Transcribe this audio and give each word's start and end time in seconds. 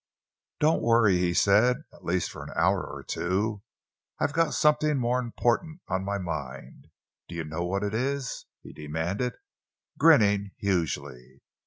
"Don't 0.59 0.81
worry," 0.81 1.19
he 1.19 1.31
said, 1.31 1.83
"at 1.93 2.03
least 2.03 2.31
for 2.31 2.41
an 2.41 2.49
hour 2.55 2.83
or 2.83 3.03
two. 3.03 3.61
I've 4.19 4.33
got 4.33 4.55
something 4.55 4.97
more 4.97 5.19
important 5.19 5.81
on 5.87 6.03
my 6.03 6.17
mind. 6.17 6.87
Do 7.27 7.35
you 7.35 7.43
know 7.43 7.63
what 7.63 7.83
it 7.83 7.93
is?" 7.93 8.47
he 8.63 8.73
demanded, 8.73 9.33
grinning 9.99 10.53
hugely. 10.57 11.43